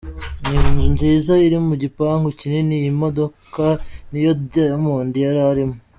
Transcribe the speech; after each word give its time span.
Ni 0.45 0.53
inzu 0.63 0.85
nziza 0.93 1.33
iri 1.45 1.57
mu 1.67 1.73
gipangu 1.83 2.27
kinini, 2.39 2.73
iyi 2.81 2.91
modoka 3.01 3.65
niyo 4.11 4.31
Diamond 4.51 5.11
yari 5.25 5.41
arimo. 5.51 5.75